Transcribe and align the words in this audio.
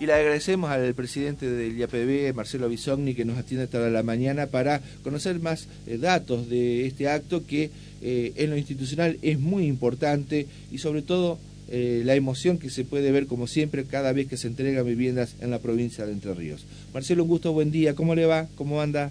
Y 0.00 0.06
le 0.06 0.12
agradecemos 0.12 0.70
al 0.70 0.94
presidente 0.94 1.50
del 1.50 1.76
IAPB, 1.76 2.32
Marcelo 2.32 2.68
Bisogni, 2.68 3.14
que 3.14 3.24
nos 3.24 3.36
atiende 3.36 3.64
hasta 3.64 3.80
la 3.90 4.04
mañana 4.04 4.46
para 4.46 4.80
conocer 5.02 5.40
más 5.40 5.66
eh, 5.88 5.98
datos 5.98 6.48
de 6.48 6.86
este 6.86 7.08
acto 7.08 7.44
que 7.44 7.70
eh, 8.00 8.32
en 8.36 8.50
lo 8.50 8.56
institucional 8.56 9.18
es 9.22 9.40
muy 9.40 9.66
importante 9.66 10.46
y 10.70 10.78
sobre 10.78 11.02
todo 11.02 11.38
eh, 11.68 12.02
la 12.04 12.14
emoción 12.14 12.58
que 12.58 12.70
se 12.70 12.84
puede 12.84 13.10
ver 13.10 13.26
como 13.26 13.48
siempre 13.48 13.86
cada 13.86 14.12
vez 14.12 14.28
que 14.28 14.36
se 14.36 14.46
entregan 14.46 14.86
viviendas 14.86 15.34
en 15.40 15.50
la 15.50 15.58
provincia 15.58 16.06
de 16.06 16.12
Entre 16.12 16.32
Ríos. 16.32 16.64
Marcelo, 16.94 17.24
un 17.24 17.28
gusto, 17.28 17.52
buen 17.52 17.72
día. 17.72 17.96
¿Cómo 17.96 18.14
le 18.14 18.26
va? 18.26 18.46
¿Cómo 18.54 18.80
anda? 18.80 19.10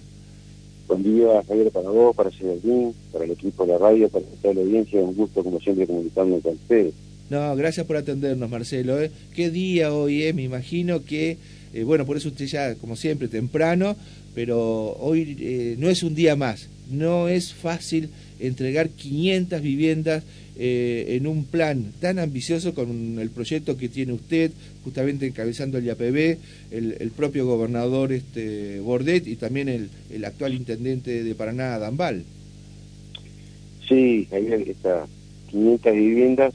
Buen 0.88 1.04
día, 1.04 1.44
Javier, 1.46 1.70
para 1.70 1.90
vos, 1.90 2.16
para 2.16 2.32
Sebastián, 2.32 2.94
para 3.12 3.26
el 3.26 3.32
equipo 3.32 3.66
de 3.66 3.74
la 3.74 3.78
radio, 3.78 4.08
para 4.08 4.24
toda 4.42 4.54
la 4.54 4.62
audiencia. 4.62 5.02
Un 5.02 5.16
gusto, 5.16 5.44
como 5.44 5.60
siempre, 5.60 5.86
comunicarme 5.86 6.40
con 6.40 6.54
ustedes. 6.54 6.94
No, 7.30 7.54
gracias 7.58 7.86
por 7.86 7.98
atendernos, 7.98 8.50
Marcelo. 8.50 9.02
¿eh? 9.02 9.12
Qué 9.36 9.50
día 9.50 9.94
hoy, 9.94 10.24
eh? 10.24 10.34
me 10.34 10.44
imagino 10.44 11.04
que, 11.04 11.38
eh, 11.74 11.84
bueno, 11.84 12.06
por 12.06 12.16
eso 12.16 12.30
usted 12.30 12.46
ya, 12.46 12.76
como 12.76 12.96
siempre, 12.96 13.28
temprano, 13.28 13.98
pero 14.34 14.96
hoy 15.00 15.36
eh, 15.40 15.76
no 15.78 15.90
es 15.90 16.04
un 16.04 16.16
día 16.16 16.38
más. 16.38 16.70
No 16.90 17.28
es 17.28 17.54
fácil 17.54 18.10
entregar 18.40 18.90
500 18.90 19.62
viviendas 19.62 20.24
en 20.60 21.28
un 21.28 21.44
plan 21.44 21.94
tan 22.00 22.18
ambicioso 22.18 22.74
con 22.74 23.20
el 23.20 23.30
proyecto 23.30 23.78
que 23.78 23.90
tiene 23.90 24.14
usted, 24.14 24.50
justamente 24.84 25.28
encabezando 25.28 25.78
el 25.78 25.86
IAPB, 25.86 26.38
el, 26.72 26.96
el 27.00 27.12
propio 27.12 27.46
gobernador 27.46 28.12
este, 28.12 28.80
Bordet 28.80 29.28
y 29.28 29.36
también 29.36 29.70
el, 29.70 29.90
el 30.10 30.26
actual 30.26 30.56
intendente 30.56 31.24
de 31.24 31.36
Paraná, 31.36 31.78
Dambal. 31.78 32.24
Sí, 33.88 34.28
ahí 34.32 34.48
está 34.68 35.06
500 35.52 35.94
viviendas 35.94 36.54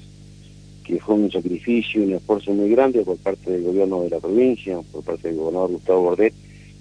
que 0.84 1.00
fue 1.00 1.14
un 1.14 1.30
sacrificio, 1.30 2.02
un 2.02 2.12
esfuerzo 2.14 2.52
muy 2.52 2.70
grande 2.70 3.02
por 3.02 3.16
parte 3.18 3.50
del 3.50 3.64
gobierno 3.64 4.02
de 4.02 4.10
la 4.10 4.20
provincia, 4.20 4.80
por 4.92 5.02
parte 5.02 5.28
del 5.28 5.36
gobernador 5.38 5.72
Gustavo 5.72 6.02
Bordet, 6.02 6.34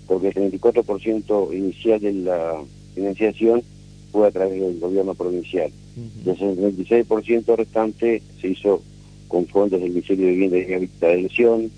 porque 0.08 0.30
el 0.30 0.34
34% 0.34 1.56
inicial 1.56 2.00
de 2.00 2.14
la 2.14 2.64
financiación 2.94 3.64
fue 4.12 4.28
a 4.28 4.32
través 4.32 4.60
del 4.60 4.80
gobierno 4.80 5.14
provincial. 5.14 5.72
Uh 5.96 6.32
-huh. 6.32 6.42
El 6.42 6.76
26% 6.76 7.56
restante 7.56 8.22
se 8.40 8.48
hizo 8.50 8.82
con 9.28 9.48
fondos 9.48 9.80
del 9.80 9.92
Ministerio 9.92 10.26
de 10.26 10.32
Vivienda 10.34 10.58
y 10.58 10.66
Rehabilitación, 10.66 11.72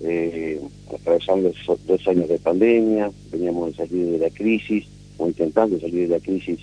eh, 0.00 0.60
atravesando 0.94 1.48
esos 1.48 1.78
dos 1.86 2.06
años 2.06 2.28
de 2.28 2.38
pandemia, 2.38 3.10
veníamos 3.32 3.70
de 3.70 3.76
salir 3.78 4.06
de 4.06 4.18
la 4.18 4.30
crisis, 4.30 4.84
o 5.16 5.26
intentando 5.26 5.80
salir 5.80 6.08
de 6.08 6.18
la 6.18 6.20
crisis 6.20 6.58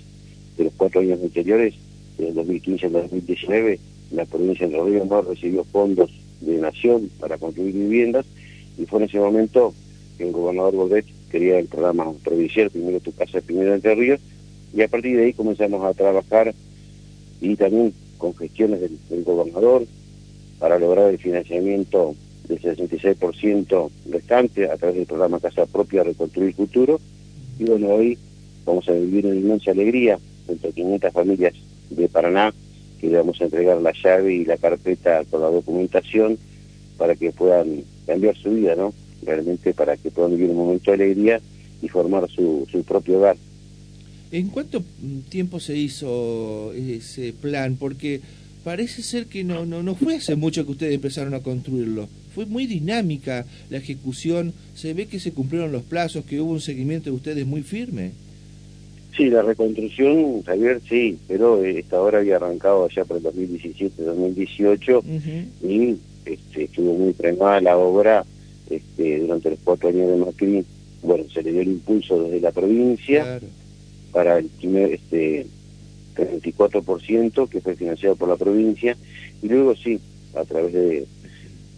de 0.56 0.64
los 0.64 0.72
cuatro 0.74 1.00
años 1.00 1.20
anteriores, 1.22 1.74
del 2.16 2.34
2015 2.34 2.86
al 2.86 2.92
2019, 2.92 3.78
la 4.10 4.24
provincia 4.24 4.68
de 4.68 4.80
Río 4.80 5.04
no 5.04 5.22
recibió 5.22 5.64
fondos 5.64 6.10
de 6.40 6.58
nación 6.58 7.10
para 7.18 7.38
construir 7.38 7.74
viviendas 7.74 8.26
y 8.78 8.86
fue 8.86 9.00
en 9.00 9.08
ese 9.08 9.18
momento 9.18 9.74
que 10.16 10.24
el 10.24 10.32
gobernador 10.32 10.74
Bordet 10.74 11.06
quería 11.30 11.58
el 11.58 11.66
programa 11.66 12.12
provincial, 12.24 12.70
primero 12.70 13.00
tu 13.00 13.12
casa, 13.12 13.40
primero 13.40 13.74
Entre 13.74 13.94
Ríos, 13.94 14.20
y 14.74 14.82
a 14.82 14.88
partir 14.88 15.16
de 15.16 15.24
ahí 15.24 15.32
comenzamos 15.32 15.84
a 15.84 15.94
trabajar 15.94 16.54
y 17.40 17.56
también 17.56 17.92
con 18.18 18.34
gestiones 18.34 18.80
del, 18.80 19.24
gobernador 19.24 19.86
para 20.58 20.78
lograr 20.78 21.10
el 21.10 21.18
financiamiento 21.18 22.14
del 22.48 22.60
66% 22.60 23.90
restante 24.10 24.70
a 24.70 24.76
través 24.76 24.96
del 24.96 25.06
programa 25.06 25.40
Casa 25.40 25.66
Propia 25.66 26.02
Reconstruir 26.02 26.54
Futuro. 26.54 27.00
Y 27.58 27.64
bueno, 27.64 27.88
hoy 27.88 28.18
vamos 28.64 28.88
a 28.88 28.92
vivir 28.92 29.26
una 29.26 29.34
inmensa 29.34 29.72
alegría 29.72 30.18
entre 30.48 30.72
500 30.72 31.12
familias 31.12 31.54
de 31.90 32.08
Paraná 32.08 32.54
que 33.00 33.08
le 33.08 33.16
vamos 33.16 33.40
a 33.40 33.44
entregar 33.44 33.80
la 33.80 33.92
llave 33.92 34.34
y 34.34 34.44
la 34.44 34.56
carpeta 34.56 35.24
con 35.24 35.40
la 35.40 35.48
documentación 35.48 36.38
para 36.96 37.14
que 37.14 37.32
puedan 37.32 37.84
cambiar 38.06 38.36
su 38.36 38.50
vida, 38.50 38.74
¿no? 38.74 38.94
Realmente 39.22 39.74
para 39.74 39.96
que 39.96 40.10
puedan 40.10 40.32
vivir 40.32 40.50
un 40.50 40.56
momento 40.56 40.90
de 40.90 40.94
alegría 40.94 41.40
y 41.82 41.88
formar 41.88 42.28
su, 42.30 42.66
su 42.70 42.82
propio 42.84 43.18
hogar. 43.18 43.36
¿En 44.32 44.48
cuánto 44.48 44.82
tiempo 45.28 45.60
se 45.60 45.76
hizo 45.76 46.72
ese 46.72 47.32
plan? 47.32 47.76
Porque 47.76 48.20
parece 48.64 49.02
ser 49.02 49.26
que 49.26 49.44
no, 49.44 49.64
no, 49.64 49.82
no 49.82 49.94
fue 49.94 50.16
hace 50.16 50.34
mucho 50.34 50.64
que 50.64 50.72
ustedes 50.72 50.94
empezaron 50.94 51.34
a 51.34 51.40
construirlo. 51.40 52.08
Fue 52.34 52.46
muy 52.46 52.66
dinámica 52.66 53.46
la 53.70 53.78
ejecución. 53.78 54.52
Se 54.74 54.92
ve 54.92 55.06
que 55.06 55.20
se 55.20 55.32
cumplieron 55.32 55.72
los 55.72 55.84
plazos, 55.84 56.24
que 56.24 56.40
hubo 56.40 56.52
un 56.52 56.60
seguimiento 56.60 57.10
de 57.10 57.16
ustedes 57.16 57.46
muy 57.46 57.62
firme. 57.62 58.12
Sí, 59.14 59.30
la 59.30 59.42
reconstrucción, 59.42 60.42
Javier, 60.42 60.80
sí, 60.88 61.18
pero 61.26 61.62
esta 61.64 62.00
hora 62.00 62.18
había 62.18 62.36
arrancado 62.36 62.84
allá 62.84 63.04
por 63.04 63.16
el 63.16 63.22
2017-2018 63.22 64.96
uh 64.96 65.02
-huh. 65.02 65.46
y 65.62 65.98
este, 66.26 66.64
estuvo 66.64 66.94
muy 66.94 67.12
frenada 67.14 67.60
la 67.60 67.78
obra 67.78 68.24
este, 68.68 69.20
durante 69.20 69.50
los 69.50 69.58
cuatro 69.64 69.88
años 69.88 70.10
de 70.10 70.16
Macri. 70.16 70.64
Bueno, 71.02 71.24
se 71.32 71.42
le 71.42 71.52
dio 71.52 71.60
el 71.62 71.68
impulso 71.68 72.22
desde 72.24 72.40
la 72.40 72.52
provincia 72.52 73.22
claro. 73.22 73.46
para 74.12 74.38
el 74.38 74.46
primer 74.46 74.92
este, 74.92 75.46
34% 76.16 77.48
que 77.48 77.60
fue 77.60 77.76
financiado 77.76 78.16
por 78.16 78.28
la 78.28 78.36
provincia 78.36 78.96
y 79.42 79.48
luego 79.48 79.76
sí, 79.76 80.00
a 80.34 80.44
través 80.44 80.72
de 80.72 81.06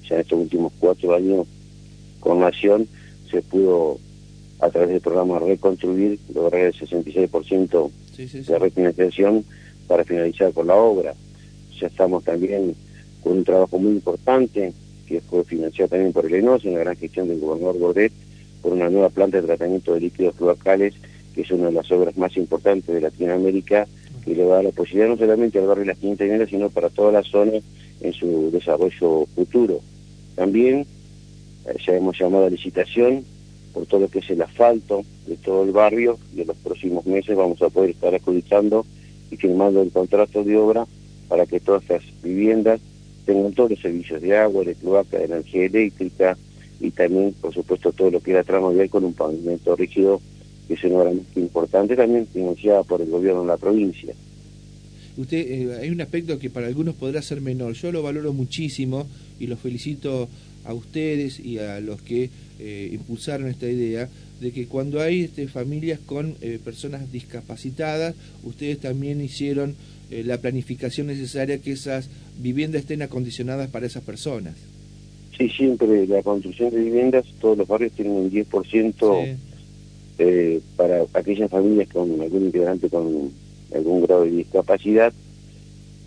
ya 0.09 0.15
en 0.17 0.21
estos 0.23 0.39
últimos 0.39 0.73
cuatro 0.79 1.15
años 1.15 1.47
con 2.21 2.41
Nación 2.41 2.89
se 3.31 3.43
pudo 3.43 3.99
a 4.61 4.71
través 4.71 4.91
del 4.91 5.01
programa 5.01 5.39
Reconstruir, 5.39 6.19
lograr 6.35 6.63
el 6.63 6.75
66% 6.75 7.91
sí, 8.15 8.29
sí, 8.29 8.43
sí. 8.43 8.53
de 8.53 8.59
refinanciación 8.59 9.45
para 9.87 10.05
finalizar 10.05 10.53
con 10.53 10.67
la 10.67 10.75
obra. 10.75 11.15
Ya 11.81 11.87
estamos 11.87 12.25
también 12.25 12.75
con 13.23 13.39
un 13.39 13.45
trabajo 13.45 13.79
muy 13.79 13.93
importante 13.93 14.73
que 15.07 15.21
fue 15.21 15.45
financiado 15.45 15.89
también 15.91 16.13
por 16.13 16.27
el 16.27 16.35
ENOS 16.35 16.65
en 16.65 16.75
la 16.75 16.81
gran 16.81 16.97
gestión 16.97 17.29
del 17.29 17.41
gobernador 17.41 17.79
Bordet 17.79 18.13
por 18.63 18.73
una 18.73 18.91
nueva 18.91 19.09
planta 19.09 19.41
de 19.41 19.47
tratamiento 19.47 19.95
de 19.95 20.01
líquidos 20.01 20.35
cloacales 20.35 20.95
que 21.35 21.43
es 21.43 21.51
una 21.51 21.67
de 21.67 21.73
las 21.73 21.91
obras 21.93 22.17
más 22.17 22.37
importantes 22.37 22.93
de 22.93 23.01
Latinoamérica 23.01 23.87
y 24.27 24.35
le 24.35 24.45
va 24.45 24.55
a 24.55 24.57
dar 24.57 24.65
la 24.65 24.73
posibilidad 24.73 25.09
no 25.09 25.17
solamente 25.17 25.59
al 25.59 25.67
barrio 25.67 25.85
de 25.85 25.89
las 25.89 25.99
500 25.99 26.27
Mineras, 26.27 26.49
sino 26.51 26.69
para 26.69 26.91
toda 26.91 27.13
la 27.13 27.23
zona 27.23 27.53
en 28.01 28.13
su 28.13 28.51
desarrollo 28.51 29.27
futuro. 29.35 29.81
También 30.35 30.85
eh, 31.67 31.77
ya 31.87 31.95
hemos 31.95 32.19
llamado 32.19 32.47
a 32.47 32.51
licitación 32.51 33.25
por 33.79 33.87
todo 33.87 34.01
lo 34.01 34.09
que 34.09 34.19
es 34.19 34.29
el 34.31 34.43
asfalto 34.43 35.05
de 35.29 35.37
todo 35.37 35.63
el 35.63 35.71
barrio 35.71 36.19
y 36.35 36.41
en 36.41 36.49
los 36.49 36.57
próximos 36.57 37.07
meses 37.07 37.37
vamos 37.37 37.63
a 37.63 37.69
poder 37.69 37.91
estar 37.91 38.13
adjudicando 38.13 38.85
y 39.31 39.37
firmando 39.37 39.83
el 39.83 39.93
contrato 39.93 40.43
de 40.43 40.57
obra 40.57 40.85
para 41.29 41.47
que 41.47 41.61
todas 41.61 41.83
estas 41.83 42.03
viviendas 42.21 42.81
tengan 43.25 43.53
todos 43.53 43.71
los 43.71 43.79
servicios 43.79 44.21
de 44.21 44.37
agua, 44.37 44.65
de 44.65 44.75
cloaca, 44.75 45.17
de 45.19 45.27
energía 45.27 45.67
eléctrica 45.67 46.37
y 46.81 46.91
también, 46.91 47.33
por 47.41 47.55
supuesto, 47.55 47.93
todo 47.93 48.11
lo 48.11 48.21
que 48.21 48.33
era 48.33 48.43
tramo 48.43 48.73
vial 48.73 48.91
con 48.91 49.05
un 49.05 49.13
pavimento 49.13 49.77
rígido, 49.77 50.21
que 50.67 50.75
es 50.75 50.83
una 50.83 51.05
muy 51.05 51.23
importante, 51.37 51.95
también 51.95 52.27
financiada 52.27 52.83
por 52.83 53.01
el 53.01 53.11
gobierno 53.11 53.43
de 53.43 53.47
la 53.47 53.59
provincia. 53.59 54.13
Usted, 55.17 55.39
eh, 55.39 55.79
hay 55.83 55.91
un 55.91 56.01
aspecto 56.01 56.37
que 56.41 56.51
para 56.51 56.67
algunos 56.67 56.97
podrá 56.97 57.23
ser 57.23 57.41
menor, 57.41 57.75
yo 57.75 57.93
lo 57.93 58.03
valoro 58.03 58.33
muchísimo 58.33 59.07
y 59.39 59.47
los 59.47 59.61
felicito 59.61 60.29
a 60.65 60.75
ustedes 60.75 61.41
y 61.41 61.59
a 61.59 61.81
los 61.81 62.03
que 62.03 62.31
eh, 62.59 62.91
impulsaron 62.93 63.49
esta 63.49 63.69
idea 63.69 64.09
de 64.41 64.53
que 64.53 64.67
cuando 64.67 65.01
hay 65.01 65.23
este, 65.23 65.49
familias 65.49 65.99
con 66.05 66.37
eh, 66.41 66.59
personas 66.63 67.11
discapacitadas, 67.11 68.15
ustedes 68.45 68.79
también 68.79 69.21
hicieron 69.21 69.75
eh, 70.11 70.23
la 70.25 70.39
planificación 70.39 71.09
necesaria 71.09 71.59
que 71.59 71.73
esas 71.73 72.09
viviendas 72.39 72.83
estén 72.83 73.03
acondicionadas 73.03 73.69
para 73.69 73.87
esas 73.87 74.05
personas. 74.05 74.55
Sí, 75.37 75.49
siempre 75.51 76.07
la 76.07 76.23
construcción 76.23 76.71
de 76.71 76.83
viviendas, 76.83 77.27
todos 77.41 77.59
los 77.59 77.69
barrios 77.69 77.93
tienen 77.93 78.15
un 78.15 78.31
10% 78.31 78.95
sí. 78.95 79.37
eh, 80.19 80.61
para 80.77 81.05
aquellas 81.15 81.51
familias 81.51 81.89
con 81.89 82.21
algún 82.21 82.47
integrante 82.47 82.89
con 82.89 83.31
algún 83.75 84.03
grado 84.03 84.25
de 84.25 84.31
discapacidad 84.31 85.13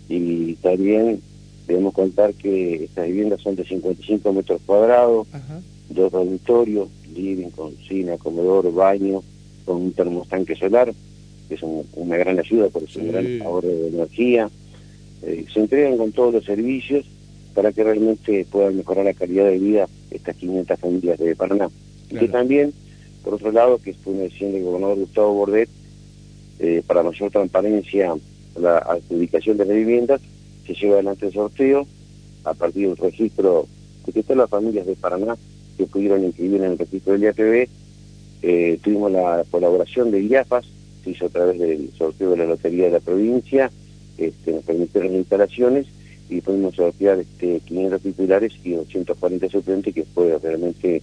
y 0.08 0.54
también 0.54 1.20
debemos 1.66 1.94
contar 1.94 2.34
que 2.34 2.84
estas 2.84 3.06
viviendas 3.06 3.40
son 3.40 3.56
de 3.56 3.64
55 3.64 4.32
metros 4.32 4.60
cuadrados, 4.66 5.26
Ajá. 5.32 5.60
dos 5.90 6.12
dormitorios, 6.12 6.88
living, 7.14 7.50
cocina, 7.50 8.16
comedor, 8.18 8.72
baño, 8.72 9.22
con 9.64 9.76
un 9.76 9.92
termostanque 9.92 10.56
solar, 10.56 10.92
que 11.48 11.54
es 11.54 11.62
un, 11.62 11.86
una 11.94 12.16
gran 12.16 12.38
ayuda 12.38 12.68
por 12.68 12.88
su 12.88 13.00
sí. 13.00 13.06
gran 13.06 13.42
ahorro 13.42 13.68
de 13.68 13.88
energía. 13.88 14.50
Eh, 15.22 15.44
se 15.52 15.60
entregan 15.60 15.96
con 15.96 16.12
todos 16.12 16.34
los 16.34 16.44
servicios 16.44 17.04
para 17.54 17.72
que 17.72 17.84
realmente 17.84 18.46
puedan 18.50 18.76
mejorar 18.76 19.04
la 19.04 19.14
calidad 19.14 19.44
de 19.44 19.58
vida 19.58 19.88
estas 20.10 20.36
500 20.36 20.78
familias 20.80 21.18
de 21.18 21.36
Paraná. 21.36 21.68
Claro. 22.08 22.24
Y 22.24 22.26
que 22.26 22.32
también, 22.32 22.72
por 23.22 23.34
otro 23.34 23.52
lado, 23.52 23.78
que 23.78 23.94
fue 23.94 24.14
una 24.14 24.24
decisión 24.24 24.52
del 24.52 24.64
gobernador 24.64 24.98
Gustavo 24.98 25.34
Bordet, 25.34 25.68
eh, 26.58 26.82
para 26.86 27.02
mayor 27.02 27.30
transparencia 27.30 28.14
la 28.60 28.78
adjudicación 28.78 29.56
de 29.56 29.64
las 29.64 29.76
viviendas, 29.76 30.20
se 30.66 30.74
lleva 30.74 30.94
adelante 30.94 31.26
el 31.26 31.32
sorteo 31.32 31.86
a 32.44 32.54
partir 32.54 32.88
del 32.88 32.96
registro 32.96 33.66
de 34.06 34.22
todas 34.22 34.36
las 34.36 34.50
familias 34.50 34.86
de 34.86 34.96
Paraná 34.96 35.36
que 35.76 35.86
pudieron 35.86 36.24
inscribir 36.24 36.62
en 36.62 36.72
el 36.72 36.78
registro 36.78 37.12
del 37.12 37.22
IAPB. 37.22 37.68
Eh, 38.42 38.78
tuvimos 38.82 39.12
la 39.12 39.44
colaboración 39.50 40.10
de 40.10 40.24
IAFAS, 40.24 40.66
se 41.04 41.10
hizo 41.10 41.26
a 41.26 41.28
través 41.28 41.58
del 41.58 41.90
sorteo 41.96 42.30
de 42.30 42.36
la 42.38 42.46
Lotería 42.46 42.86
de 42.86 42.92
la 42.92 43.00
provincia, 43.00 43.70
este, 44.18 44.52
nos 44.52 44.64
permitieron 44.64 45.14
instalaciones 45.14 45.86
y 46.28 46.40
podemos 46.40 46.74
sortear 46.74 47.18
este, 47.18 47.60
500 47.60 48.00
titulares 48.00 48.52
y 48.64 48.72
240 48.72 49.48
suplentes, 49.48 49.94
que 49.94 50.04
fue 50.04 50.38
realmente 50.42 51.02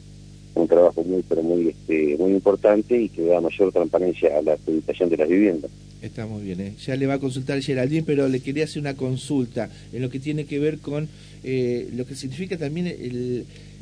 un 0.55 0.67
trabajo 0.67 0.98
muy 1.09 1.23
pero 1.27 1.43
muy 1.43 1.69
este, 1.69 2.15
muy 2.17 2.31
importante 2.31 2.99
y 2.99 3.09
que 3.09 3.23
da 3.23 3.41
mayor 3.41 3.71
transparencia 3.71 4.37
a 4.37 4.41
la 4.41 4.53
acreditación 4.53 5.09
de 5.09 5.17
las 5.17 5.29
viviendas. 5.29 5.71
Está 6.01 6.25
muy 6.25 6.43
bien, 6.43 6.61
¿eh? 6.61 6.73
ya 6.79 6.95
le 6.95 7.07
va 7.07 7.15
a 7.15 7.19
consultar 7.19 7.61
Geraldine, 7.61 8.03
pero 8.03 8.29
le 8.29 8.39
quería 8.39 8.63
hacer 8.63 8.81
una 8.81 8.93
consulta 8.93 9.69
en 9.91 10.01
lo 10.01 10.09
que 10.09 10.19
tiene 10.19 10.45
que 10.45 10.57
ver 10.57 10.79
con 10.79 11.09
eh, 11.43 11.89
lo 11.93 12.05
que 12.05 12.15
significa 12.15 12.57
también 12.57 12.87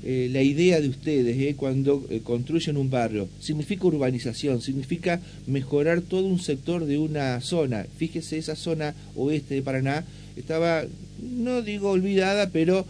eh, 0.03 0.29
la 0.31 0.43
idea 0.43 0.79
de 0.79 0.89
ustedes 0.89 1.37
eh, 1.39 1.55
cuando 1.55 2.05
eh, 2.09 2.21
construyen 2.23 2.77
un 2.77 2.89
barrio. 2.89 3.27
Significa 3.39 3.87
urbanización, 3.87 4.61
significa 4.61 5.19
mejorar 5.47 6.01
todo 6.01 6.25
un 6.27 6.39
sector 6.39 6.85
de 6.85 6.99
una 6.99 7.41
zona. 7.41 7.85
Fíjese, 7.97 8.37
esa 8.37 8.55
zona 8.55 8.93
oeste 9.15 9.55
de 9.55 9.63
Paraná 9.63 10.05
estaba, 10.37 10.83
no 11.21 11.61
digo 11.61 11.91
olvidada, 11.91 12.49
pero 12.51 12.85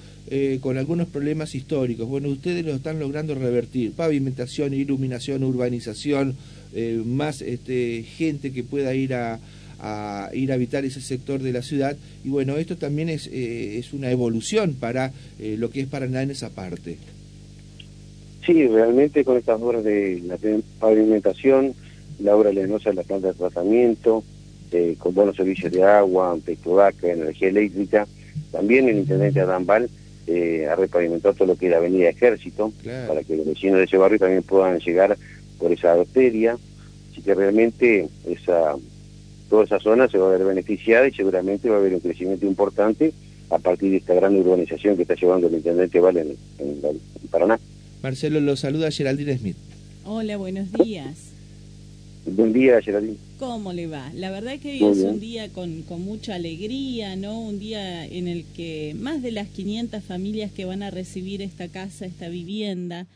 con 0.60 0.78
algunos 0.78 1.08
problemas 1.08 1.56
históricos. 1.56 2.06
Bueno, 2.06 2.28
ustedes 2.28 2.66
lo 2.66 2.74
están 2.74 3.00
logrando 3.00 3.34
revertir. 3.34 3.94
Pavimentación, 3.94 4.74
iluminación, 4.74 5.42
urbanización, 5.44 6.36
más 7.06 7.42
este, 7.42 8.04
gente 8.04 8.52
que 8.52 8.64
pueda 8.64 8.94
ir 8.94 9.14
a, 9.14 9.40
a 9.80 10.30
ir 10.34 10.52
a 10.52 10.56
habitar 10.56 10.86
ese 10.86 11.02
sector 11.02 11.42
de 11.42 11.54
la 11.54 11.62
ciudad. 11.62 11.96
Y 12.24 12.30
bueno, 12.30 12.58
esto 12.58 12.78
también 12.78 13.10
es, 13.10 13.28
eh, 13.28 13.78
es 13.78 13.94
una 13.94 14.12
evolución 14.12 14.74
para 14.74 15.12
eh, 15.40 15.56
lo 15.58 15.70
que 15.70 15.82
es 15.82 15.88
Paraná 15.88 16.22
en 16.22 16.32
esa 16.32 16.50
parte. 16.50 16.98
Sí, 18.46 18.66
realmente 18.68 19.26
con 19.26 19.38
estas 19.38 19.62
obras 19.62 19.84
de 19.84 20.22
la 20.26 20.38
pavimentación, 20.80 21.74
la 22.20 22.36
obra 22.36 22.52
lenosa 22.52 22.90
de 22.90 22.96
la 22.96 23.04
planta 23.04 23.28
de 23.28 23.34
tratamiento, 23.34 24.24
eh, 24.72 24.96
con 24.98 25.14
buenos 25.14 25.36
servicios 25.36 25.72
de 25.72 25.84
agua, 25.84 26.38
petrovaca, 26.46 27.08
energía 27.08 27.50
eléctrica, 27.50 28.08
también 28.52 28.88
el 28.90 29.00
intendente 29.00 29.42
Adán 29.42 29.66
Val 29.66 29.90
ha 30.70 30.76
repavimentado 30.76 31.34
todo 31.34 31.48
lo 31.48 31.56
que 31.56 31.68
es 31.68 31.72
la 31.72 31.78
avenida 31.78 32.10
Ejército, 32.10 32.74
para 33.08 33.24
que 33.24 33.38
los 33.38 33.46
vecinos 33.46 33.78
de 33.78 33.86
ese 33.86 33.96
barrio 33.96 34.20
también 34.20 34.44
puedan 34.44 34.78
llegar 34.80 35.18
por 35.58 35.72
esa 35.72 35.94
arteria. 35.94 36.58
Así 37.12 37.22
que 37.22 37.34
realmente 37.34 38.10
esa 38.26 38.76
toda 39.50 39.64
esa 39.64 39.80
zona 39.80 40.08
se 40.08 40.18
va 40.18 40.28
a 40.28 40.38
ver 40.38 40.46
beneficiada 40.46 41.08
y 41.08 41.14
seguramente 41.14 41.70
va 41.70 41.78
a 41.78 41.80
haber 41.80 41.94
un 41.94 42.00
crecimiento 42.00 42.46
importante 42.46 43.14
a 43.50 43.60
partir 43.60 43.92
de 43.92 43.98
esta 43.98 44.14
gran 44.14 44.36
urbanización 44.36 44.96
que 44.96 45.04
está 45.04 45.16
llevando 45.16 45.48
el 45.48 45.54
intendente 45.54 46.00
Val 46.00 46.18
en, 46.18 46.36
Paraná. 47.32 47.60
Marcelo, 48.02 48.40
lo 48.40 48.56
saluda 48.56 48.92
Geraldine 48.92 49.38
Smith. 49.38 49.58
Hola, 50.06 50.38
buenos 50.38 50.72
días. 50.72 51.37
Buen 52.30 52.52
día, 52.52 52.82
Geraldine. 52.82 53.16
¿Cómo 53.40 53.72
le 53.72 53.88
va? 53.88 54.12
La 54.14 54.30
verdad 54.32 54.60
que 54.60 54.84
hoy 54.84 54.92
es 54.92 55.04
un 55.04 55.20
día 55.22 55.48
con, 55.50 55.84
con, 55.84 56.02
mucha 56.02 56.36
alegría, 56.36 57.16
¿no? 57.16 57.40
Un 57.40 57.58
día 57.58 58.06
en 58.06 58.28
el 58.28 58.44
que 58.44 58.94
más 59.00 59.22
de 59.22 59.32
las 59.32 59.48
500 59.48 60.04
familias 60.04 60.52
que 60.52 60.66
van 60.66 60.84
a 60.84 60.92
recibir 60.92 61.42
esta 61.42 61.70
casa, 61.70 62.06
esta 62.06 62.28
vivienda, 62.28 63.08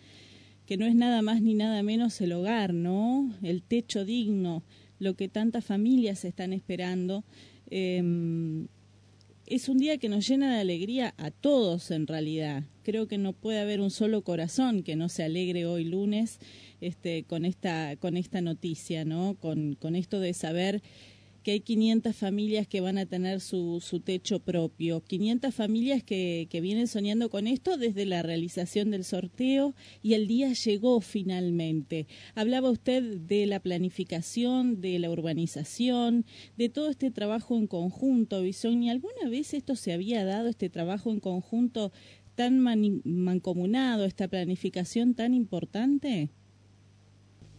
que 0.65 0.77
no 0.77 0.85
es 0.85 0.95
nada 0.95 1.21
más 1.21 1.41
ni 1.41 1.55
nada 1.55 1.83
menos 1.83 2.21
el 2.21 2.31
hogar, 2.31 2.73
¿no? 2.73 3.29
El 3.43 3.63
techo 3.63 4.05
digno, 4.05 4.63
lo 4.97 5.15
que 5.15 5.27
tantas 5.27 5.65
familias 5.65 6.23
están 6.23 6.53
esperando. 6.53 7.25
Em, 7.69 8.67
es 9.45 9.69
un 9.69 9.77
día 9.77 9.97
que 9.97 10.09
nos 10.09 10.27
llena 10.27 10.53
de 10.55 10.61
alegría 10.61 11.13
a 11.17 11.31
todos 11.31 11.91
en 11.91 12.07
realidad. 12.07 12.63
Creo 12.83 13.07
que 13.07 13.17
no 13.17 13.33
puede 13.33 13.59
haber 13.59 13.81
un 13.81 13.91
solo 13.91 14.23
corazón 14.23 14.83
que 14.83 14.95
no 14.95 15.09
se 15.09 15.23
alegre 15.23 15.65
hoy 15.65 15.83
lunes 15.83 16.39
este, 16.79 17.23
con, 17.23 17.45
esta, 17.45 17.95
con 17.97 18.17
esta 18.17 18.41
noticia, 18.41 19.05
¿no? 19.05 19.35
Con, 19.39 19.75
con 19.75 19.95
esto 19.95 20.19
de 20.19 20.33
saber 20.33 20.81
que 21.43 21.51
hay 21.51 21.59
500 21.61 22.15
familias 22.15 22.67
que 22.67 22.81
van 22.81 22.97
a 22.97 23.05
tener 23.05 23.39
su, 23.39 23.79
su 23.81 23.99
techo 23.99 24.39
propio, 24.39 25.01
500 25.01 25.53
familias 25.53 26.03
que, 26.03 26.47
que 26.49 26.61
vienen 26.61 26.87
soñando 26.87 27.29
con 27.29 27.47
esto 27.47 27.77
desde 27.77 28.05
la 28.05 28.21
realización 28.21 28.91
del 28.91 29.03
sorteo 29.03 29.73
y 30.01 30.13
el 30.13 30.27
día 30.27 30.53
llegó 30.53 31.01
finalmente. 31.01 32.07
Hablaba 32.35 32.69
usted 32.69 33.17
de 33.17 33.45
la 33.45 33.59
planificación, 33.59 34.81
de 34.81 34.99
la 34.99 35.09
urbanización, 35.09 36.25
de 36.57 36.69
todo 36.69 36.89
este 36.89 37.11
trabajo 37.11 37.57
en 37.57 37.67
conjunto, 37.67 38.41
¿Y 38.45 38.89
¿Alguna 38.89 39.29
vez 39.29 39.53
esto 39.53 39.75
se 39.75 39.93
había 39.93 40.23
dado, 40.25 40.47
este 40.47 40.69
trabajo 40.69 41.11
en 41.11 41.19
conjunto 41.19 41.91
tan 42.35 42.59
mancomunado, 42.59 44.05
esta 44.05 44.27
planificación 44.27 45.13
tan 45.15 45.33
importante? 45.33 46.29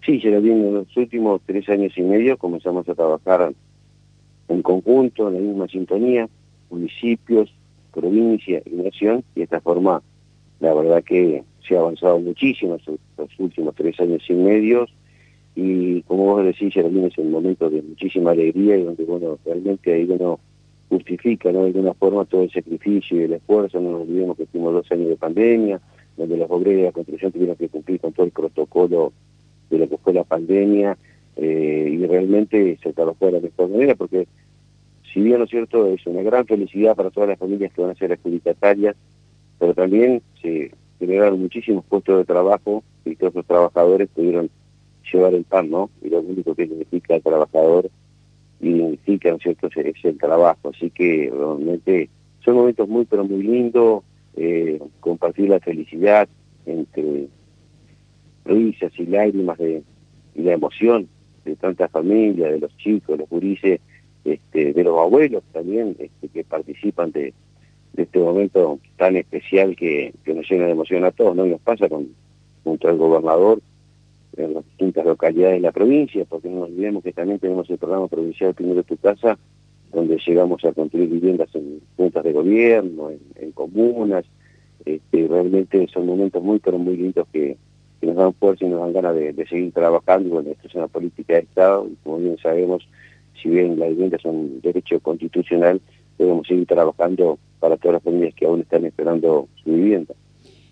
Sí, 0.04 0.18
Geraldine, 0.18 0.68
en 0.68 0.74
los 0.74 0.96
últimos 0.96 1.40
tres 1.46 1.68
años 1.68 1.92
y 1.96 2.02
medio 2.02 2.36
comenzamos 2.36 2.88
a 2.88 2.94
trabajar 2.94 3.54
en 4.48 4.62
conjunto, 4.62 5.28
en 5.28 5.34
la 5.34 5.40
misma 5.40 5.68
sintonía, 5.68 6.28
municipios, 6.70 7.52
provincia 7.92 8.62
y 8.64 8.70
nación, 8.70 9.24
y 9.34 9.40
de 9.40 9.44
esta 9.44 9.60
forma 9.60 10.02
la 10.60 10.74
verdad 10.74 11.02
que 11.02 11.42
se 11.66 11.76
ha 11.76 11.80
avanzado 11.80 12.18
muchísimo 12.20 12.78
en 12.86 12.98
los 13.18 13.38
últimos 13.38 13.74
tres 13.74 13.98
años 14.00 14.22
y 14.28 14.34
medio, 14.34 14.86
y 15.54 16.02
como 16.02 16.24
vos 16.24 16.44
decís, 16.44 16.72
Geraldine, 16.72 17.08
es 17.08 17.18
un 17.18 17.30
momento 17.30 17.68
de 17.68 17.82
muchísima 17.82 18.30
alegría 18.30 18.76
y 18.76 18.84
donde, 18.84 19.04
bueno, 19.04 19.38
realmente 19.44 19.92
ahí 19.92 20.04
uno 20.08 20.40
justifica, 20.88 21.52
¿no? 21.52 21.60
De 21.60 21.68
alguna 21.68 21.94
forma 21.94 22.24
todo 22.24 22.42
el 22.42 22.50
sacrificio 22.50 23.20
y 23.20 23.24
el 23.24 23.34
esfuerzo, 23.34 23.80
no 23.80 23.92
nos 23.92 24.02
olvidemos 24.02 24.36
que 24.36 24.46
tuvimos 24.46 24.74
dos 24.74 24.92
años 24.92 25.08
de 25.08 25.16
pandemia, 25.16 25.80
donde 26.16 26.36
los 26.36 26.50
obreros 26.50 26.80
de 26.80 26.86
la 26.86 26.92
construcción 26.92 27.32
tuvieron 27.32 27.56
que 27.56 27.68
cumplir 27.68 28.00
con 28.00 28.12
todo 28.12 28.26
el 28.26 28.32
protocolo 28.32 29.12
de 29.70 29.78
lo 29.78 29.88
que 29.88 29.98
fue 29.98 30.12
la 30.12 30.24
pandemia, 30.24 30.96
eh, 31.36 31.88
y 31.90 32.06
realmente 32.06 32.78
se 32.82 32.92
trabajó 32.92 33.26
de 33.26 33.32
la 33.32 33.40
mejor 33.40 33.70
manera 33.70 33.94
porque 33.94 34.26
si 35.12 35.20
bien 35.20 35.38
no 35.38 35.44
es 35.44 35.50
cierto 35.50 35.86
es 35.86 36.06
una 36.06 36.22
gran 36.22 36.46
felicidad 36.46 36.94
para 36.94 37.10
todas 37.10 37.30
las 37.30 37.38
familias 37.38 37.72
que 37.72 37.82
van 37.82 37.90
a 37.90 37.94
ser 37.94 38.12
adjudicatarias 38.12 38.96
pero 39.58 39.74
también 39.74 40.22
se 40.40 40.72
generaron 40.98 41.40
muchísimos 41.40 41.84
puestos 41.84 42.18
de 42.18 42.24
trabajo 42.24 42.82
y 43.04 43.16
todos 43.16 43.34
los 43.34 43.46
trabajadores 43.46 44.08
pudieron 44.08 44.50
llevar 45.12 45.34
el 45.34 45.44
pan, 45.44 45.70
¿no? 45.70 45.90
Y 46.02 46.08
lo 46.08 46.20
único 46.20 46.54
que 46.54 46.66
significa 46.66 47.16
el 47.16 47.22
trabajador 47.22 47.90
identifica, 48.60 49.30
¿no 49.30 49.36
es 49.36 49.42
cierto?, 49.42 49.68
es 49.74 50.04
el 50.04 50.18
trabajo. 50.18 50.70
Así 50.70 50.90
que 50.90 51.32
realmente 51.32 52.08
son 52.44 52.56
momentos 52.56 52.88
muy, 52.88 53.04
pero 53.04 53.24
muy 53.24 53.42
lindos, 53.42 54.04
eh, 54.36 54.80
compartir 55.00 55.48
la 55.48 55.60
felicidad 55.60 56.28
entre 56.66 57.28
risas 58.44 58.92
y 58.98 59.06
lágrimas 59.06 59.58
de, 59.58 59.82
y 60.34 60.42
la 60.42 60.52
emoción 60.52 61.08
de 61.44 61.56
tantas 61.56 61.90
familias, 61.90 62.52
de 62.52 62.60
los 62.60 62.76
chicos, 62.76 63.18
los 63.18 63.28
gurises, 63.28 63.80
este, 64.24 64.72
de 64.72 64.84
los 64.84 64.98
abuelos 64.98 65.42
también 65.52 65.96
este, 65.98 66.28
que 66.28 66.44
participan 66.44 67.10
de, 67.10 67.34
este 67.96 68.18
momento 68.18 68.78
tan 68.96 69.16
especial 69.16 69.76
que, 69.76 70.14
nos 70.26 70.48
llena 70.48 70.66
de 70.66 70.72
emoción 70.72 71.04
a 71.04 71.10
todos, 71.10 71.36
¿no? 71.36 71.44
Nos 71.44 71.60
pasa 71.60 71.88
con, 71.88 72.08
junto 72.64 72.88
al 72.88 72.96
gobernador 72.96 73.60
en 74.36 74.54
las 74.54 74.64
distintas 74.64 75.04
localidades 75.04 75.56
de 75.56 75.60
la 75.60 75.72
provincia, 75.72 76.24
porque 76.24 76.48
no 76.48 76.62
olvidemos 76.62 77.02
que 77.02 77.12
también 77.12 77.38
tenemos 77.38 77.68
el 77.68 77.78
programa 77.78 78.08
provincial 78.08 78.54
Primero 78.54 78.82
Tu 78.82 78.96
Casa, 78.96 79.38
donde 79.92 80.18
llegamos 80.26 80.64
a 80.64 80.72
construir 80.72 81.10
viviendas 81.10 81.54
en 81.54 81.80
juntas 81.96 82.24
de 82.24 82.32
gobierno, 82.32 83.10
en, 83.10 83.52
comunas, 83.52 84.24
este, 84.86 85.28
realmente 85.28 85.86
son 85.92 86.06
momentos 86.06 86.42
muy, 86.42 86.58
pero 86.58 86.78
muy 86.78 86.96
lindos 86.96 87.26
que, 87.30 87.58
que 88.02 88.08
nos 88.08 88.16
dan 88.16 88.34
fuerza 88.34 88.64
y 88.64 88.68
nos 88.68 88.80
dan 88.80 88.92
ganas 88.92 89.14
de, 89.14 89.46
seguir 89.48 89.72
trabajando. 89.72 90.28
Bueno, 90.28 90.50
esto 90.50 90.66
es 90.66 90.74
una 90.74 90.88
política 90.88 91.34
de 91.34 91.40
Estado 91.40 91.86
y 91.88 91.94
como 92.02 92.18
bien 92.18 92.36
sabemos, 92.38 92.82
si 93.40 93.48
bien 93.48 93.78
la 93.78 93.86
vivienda 93.86 94.16
es 94.16 94.24
un 94.24 94.60
derecho 94.60 94.98
constitucional, 94.98 95.80
debemos 96.18 96.44
seguir 96.48 96.66
trabajando 96.66 97.38
para 97.60 97.76
todas 97.76 97.94
las 97.94 98.02
familias 98.02 98.34
que 98.34 98.44
aún 98.44 98.60
están 98.60 98.84
esperando 98.84 99.46
su 99.62 99.70
vivienda. 99.70 100.14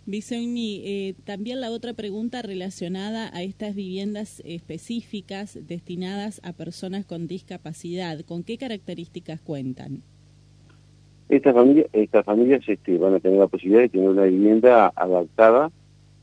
Bisogni, 0.07 0.83
eh, 0.85 1.15
también 1.25 1.61
la 1.61 1.71
otra 1.71 1.95
pregunta 1.95 2.43
relacionada 2.43 3.31
a 3.33 3.45
estas 3.45 3.77
viviendas 3.77 4.43
específicas 4.45 5.57
destinadas 5.69 6.41
a 6.43 6.53
personas 6.53 7.07
con 7.07 7.29
discapacidad, 7.29 8.23
¿con 8.23 8.43
qué 8.43 8.59
características 8.59 9.41
cuentan? 9.41 10.03
Estas 11.29 11.55
familias, 11.55 11.87
estas 11.93 12.25
familias 12.25 12.69
este, 12.69 12.99
van 12.99 13.15
a 13.15 13.21
tener 13.21 13.39
la 13.39 13.47
posibilidad 13.47 13.83
de 13.83 13.89
tener 13.89 14.09
una 14.09 14.25
vivienda 14.25 14.93
adaptada 14.97 15.71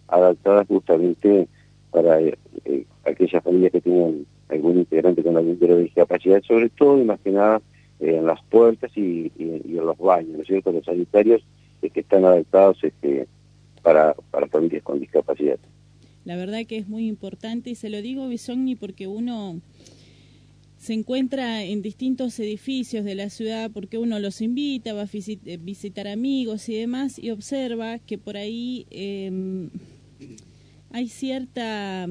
adaptadas 0.07 0.67
justamente 0.67 1.47
para 1.91 2.21
eh, 2.21 2.37
eh, 2.65 2.85
aquellas 3.05 3.43
familias 3.43 3.71
que 3.71 3.81
tienen 3.81 4.25
algún 4.49 4.77
integrante 4.77 5.23
con 5.23 5.37
algún 5.37 5.57
tipo 5.57 5.75
de 5.75 5.83
discapacidad, 5.83 6.41
sobre 6.43 6.69
todo 6.69 7.01
y 7.01 7.05
más 7.05 7.19
que 7.19 7.31
nada 7.31 7.61
eh, 7.99 8.15
en 8.17 8.25
las 8.25 8.41
puertas 8.43 8.91
y, 8.95 9.31
en 9.37 9.75
los 9.75 9.97
baños, 9.97 10.35
¿no 10.35 10.41
es 10.41 10.47
cierto? 10.47 10.71
Los 10.71 10.85
sanitarios 10.85 11.41
que 11.81 11.99
están 12.01 12.25
adaptados 12.25 12.83
este, 12.83 13.27
para, 13.81 14.13
para 14.31 14.47
familias 14.47 14.83
con 14.83 14.99
discapacidad. 14.99 15.57
La 16.25 16.35
verdad 16.35 16.65
que 16.67 16.77
es 16.77 16.89
muy 16.89 17.07
importante 17.07 17.69
y 17.69 17.75
se 17.75 17.89
lo 17.89 18.01
digo, 18.01 18.27
Bisogni, 18.27 18.75
porque 18.75 19.07
uno 19.07 19.61
se 20.77 20.93
encuentra 20.93 21.63
en 21.63 21.81
distintos 21.81 22.39
edificios 22.39 23.03
de 23.03 23.15
la 23.15 23.29
ciudad 23.29 23.71
porque 23.73 23.97
uno 23.97 24.19
los 24.19 24.41
invita, 24.41 24.93
va 24.93 25.03
a 25.03 25.57
visitar 25.59 26.07
amigos 26.07 26.69
y 26.69 26.75
demás 26.75 27.17
y 27.17 27.31
observa 27.31 27.99
que 27.99 28.17
por 28.17 28.37
ahí 28.37 28.85
eh, 28.91 29.69
hay 30.91 31.09
cierta, 31.09 32.07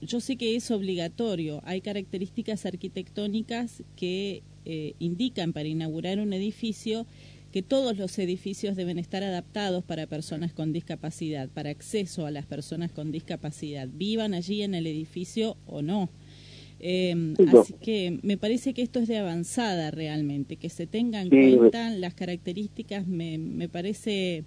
yo 0.00 0.20
sé 0.20 0.36
que 0.36 0.56
es 0.56 0.70
obligatorio, 0.70 1.60
hay 1.64 1.80
características 1.80 2.66
arquitectónicas 2.66 3.82
que 3.96 4.42
eh, 4.64 4.94
indican 4.98 5.52
para 5.52 5.68
inaugurar 5.68 6.20
un 6.20 6.32
edificio 6.32 7.06
que 7.52 7.62
todos 7.62 7.96
los 7.96 8.16
edificios 8.18 8.76
deben 8.76 8.98
estar 8.98 9.22
adaptados 9.24 9.82
para 9.84 10.06
personas 10.06 10.52
con 10.52 10.72
discapacidad, 10.72 11.48
para 11.48 11.70
acceso 11.70 12.26
a 12.26 12.30
las 12.30 12.46
personas 12.46 12.92
con 12.92 13.10
discapacidad, 13.10 13.88
vivan 13.92 14.34
allí 14.34 14.62
en 14.62 14.74
el 14.74 14.86
edificio 14.86 15.56
o 15.66 15.82
no. 15.82 16.10
Eh, 16.78 17.34
así 17.52 17.74
que 17.74 18.20
me 18.22 18.38
parece 18.38 18.72
que 18.72 18.82
esto 18.82 19.00
es 19.00 19.08
de 19.08 19.18
avanzada 19.18 19.90
realmente, 19.90 20.56
que 20.56 20.70
se 20.70 20.86
tengan 20.86 21.32
en 21.32 21.56
cuenta 21.56 21.90
las 21.90 22.14
características, 22.14 23.06
me, 23.06 23.36
me 23.36 23.68
parece 23.68 24.44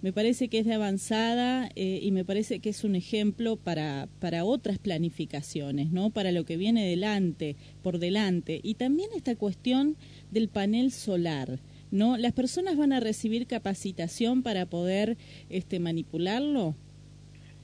me 0.00 0.12
parece 0.12 0.48
que 0.48 0.58
es 0.58 0.66
de 0.66 0.74
avanzada 0.74 1.68
eh, 1.74 1.98
y 2.02 2.12
me 2.12 2.24
parece 2.24 2.60
que 2.60 2.68
es 2.70 2.84
un 2.84 2.94
ejemplo 2.94 3.56
para, 3.56 4.08
para 4.20 4.44
otras 4.44 4.78
planificaciones, 4.78 5.90
¿no? 5.90 6.10
Para 6.10 6.30
lo 6.30 6.44
que 6.44 6.56
viene 6.56 6.88
delante, 6.88 7.56
por 7.82 7.98
delante. 7.98 8.60
Y 8.62 8.74
también 8.74 9.10
esta 9.16 9.34
cuestión 9.34 9.96
del 10.30 10.48
panel 10.48 10.92
solar, 10.92 11.58
¿no? 11.90 12.16
¿Las 12.16 12.32
personas 12.32 12.76
van 12.76 12.92
a 12.92 13.00
recibir 13.00 13.46
capacitación 13.46 14.42
para 14.42 14.66
poder 14.66 15.16
este, 15.50 15.80
manipularlo? 15.80 16.74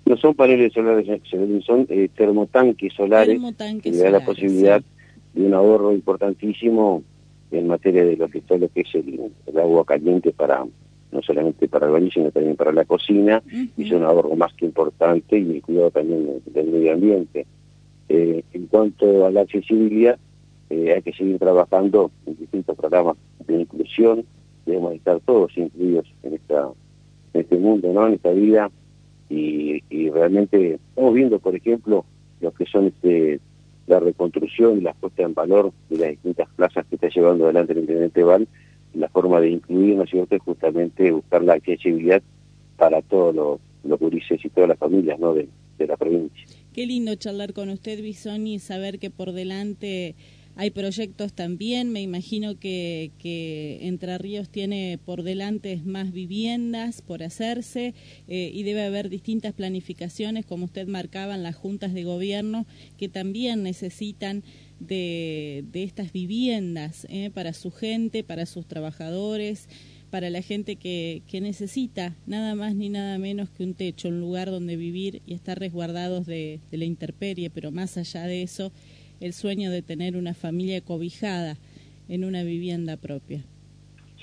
No 0.06 0.16
son 0.18 0.34
paneles 0.34 0.72
solares, 0.72 1.06
son 1.64 1.86
eh, 1.88 2.08
termotanques 2.14 2.92
solares 2.92 3.40
que 3.82 3.90
le 3.90 3.98
da 3.98 4.10
la 4.10 4.24
posibilidad 4.24 4.82
de 5.32 5.46
un 5.46 5.54
ahorro 5.54 5.92
importantísimo 5.92 7.02
en 7.50 7.68
materia 7.68 8.04
de 8.04 8.16
lo 8.16 8.28
que, 8.28 8.40
todo 8.40 8.58
lo 8.58 8.68
que 8.68 8.80
es 8.80 8.94
el, 8.94 9.30
agua 9.58 9.84
caliente 9.84 10.32
para 10.32 10.64
no 11.14 11.22
solamente 11.22 11.68
para 11.68 11.86
el 11.86 11.92
baño, 11.92 12.10
sino 12.12 12.30
también 12.30 12.56
para 12.56 12.72
la 12.72 12.84
cocina, 12.84 13.42
y 13.50 13.84
es 13.84 13.92
un 13.92 14.02
ahorro 14.02 14.36
más 14.36 14.52
que 14.54 14.66
importante 14.66 15.38
y 15.38 15.52
el 15.52 15.62
cuidado 15.62 15.90
también 15.92 16.42
del 16.46 16.66
medio 16.66 16.92
ambiente. 16.92 17.46
Eh, 18.08 18.42
en 18.52 18.66
cuanto 18.66 19.24
a 19.24 19.30
la 19.30 19.42
accesibilidad, 19.42 20.18
eh, 20.68 20.92
hay 20.94 21.02
que 21.02 21.12
seguir 21.12 21.38
trabajando 21.38 22.10
en 22.26 22.36
distintos 22.36 22.76
programas 22.76 23.16
de 23.46 23.60
inclusión, 23.60 24.24
debemos 24.66 24.94
estar 24.94 25.20
todos 25.20 25.56
incluidos 25.56 26.06
en 26.22 26.34
esta 26.34 26.68
en 27.32 27.40
este 27.40 27.56
mundo, 27.56 27.92
¿no? 27.92 28.06
en 28.06 28.14
esta 28.14 28.30
vida, 28.30 28.70
y, 29.28 30.10
realmente 30.10 30.74
estamos 30.74 31.14
viendo, 31.14 31.40
por 31.40 31.56
ejemplo, 31.56 32.04
lo 32.40 32.52
que 32.52 32.66
son 32.66 32.86
este, 32.86 33.40
la 33.88 33.98
reconstrucción 33.98 34.78
y 34.78 34.80
la 34.82 34.94
puesta 34.94 35.22
en 35.22 35.34
valor 35.34 35.72
de 35.90 35.98
las 35.98 36.10
distintas 36.10 36.48
plazas 36.54 36.86
que 36.86 36.94
está 36.94 37.08
llevando 37.08 37.44
adelante 37.44 37.72
el 37.72 37.80
intendente 37.80 38.22
Val, 38.22 38.46
la 38.94 39.08
forma 39.08 39.40
de 39.40 39.50
incluir, 39.50 39.96
¿no 39.96 40.04
es 40.04 40.42
justamente 40.42 41.10
buscar 41.10 41.42
la 41.42 41.54
accesibilidad 41.54 42.22
para 42.76 43.02
todos 43.02 43.34
los, 43.34 43.60
los 43.84 43.98
gurises 43.98 44.44
y 44.44 44.48
todas 44.48 44.68
las 44.68 44.78
familias, 44.78 45.18
¿no?, 45.18 45.34
de, 45.34 45.48
de 45.78 45.86
la 45.86 45.96
provincia. 45.96 46.46
Qué 46.72 46.86
lindo 46.86 47.14
charlar 47.14 47.52
con 47.52 47.68
usted, 47.68 48.02
Bisoni, 48.02 48.54
y 48.54 48.58
saber 48.58 48.98
que 48.98 49.10
por 49.10 49.32
delante 49.32 50.14
hay 50.56 50.70
proyectos 50.70 51.32
también, 51.32 51.90
me 51.90 52.00
imagino 52.00 52.58
que, 52.60 53.10
que 53.18 53.78
Entre 53.82 54.16
Ríos 54.18 54.48
tiene 54.48 55.00
por 55.04 55.24
delante 55.24 55.80
más 55.84 56.12
viviendas 56.12 57.02
por 57.02 57.24
hacerse 57.24 57.94
eh, 58.28 58.50
y 58.54 58.62
debe 58.62 58.84
haber 58.84 59.08
distintas 59.08 59.52
planificaciones, 59.52 60.46
como 60.46 60.66
usted 60.66 60.86
marcaba 60.86 61.34
en 61.34 61.42
las 61.42 61.56
juntas 61.56 61.92
de 61.92 62.04
gobierno, 62.04 62.66
que 62.96 63.08
también 63.08 63.64
necesitan 63.64 64.44
de, 64.80 65.64
de 65.72 65.82
estas 65.82 66.12
viviendas 66.12 67.06
eh, 67.10 67.30
para 67.32 67.52
su 67.52 67.70
gente, 67.70 68.24
para 68.24 68.46
sus 68.46 68.66
trabajadores, 68.66 69.68
para 70.14 70.30
la 70.30 70.42
gente 70.42 70.76
que, 70.76 71.22
que 71.26 71.40
necesita 71.40 72.14
nada 72.26 72.54
más 72.54 72.76
ni 72.76 72.88
nada 72.88 73.18
menos 73.18 73.50
que 73.50 73.64
un 73.64 73.74
techo, 73.74 74.06
un 74.06 74.20
lugar 74.20 74.48
donde 74.48 74.76
vivir 74.76 75.22
y 75.26 75.34
estar 75.34 75.58
resguardados 75.58 76.24
de, 76.24 76.60
la 76.70 76.84
intemperie, 76.84 77.50
pero 77.50 77.72
más 77.72 77.96
allá 77.96 78.22
de 78.22 78.42
eso, 78.42 78.70
el 79.20 79.32
sueño 79.32 79.72
de 79.72 79.82
tener 79.82 80.16
una 80.16 80.32
familia 80.32 80.80
cobijada 80.82 81.56
en 82.08 82.24
una 82.24 82.44
vivienda 82.44 82.96
propia. 82.96 83.44